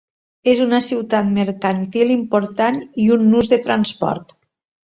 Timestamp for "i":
3.05-3.09